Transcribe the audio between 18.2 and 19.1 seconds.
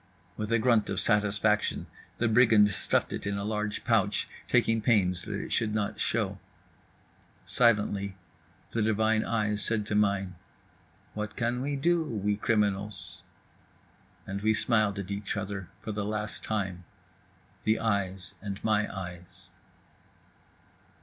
and my